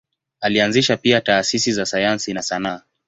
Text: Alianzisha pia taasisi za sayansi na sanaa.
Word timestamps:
Alianzisha 0.41 0.97
pia 0.97 1.21
taasisi 1.21 1.71
za 1.71 1.85
sayansi 1.85 2.33
na 2.33 2.41
sanaa. 2.41 2.81